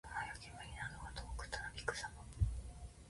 [0.03, 2.25] 雲や煙などが遠くたなびくさま。